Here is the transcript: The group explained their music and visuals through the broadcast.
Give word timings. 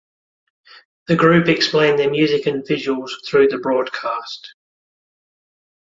The 1.05 1.15
group 1.15 1.47
explained 1.47 1.99
their 1.99 2.09
music 2.09 2.47
and 2.47 2.63
visuals 2.63 3.11
through 3.27 3.49
the 3.49 3.59
broadcast. 3.59 4.55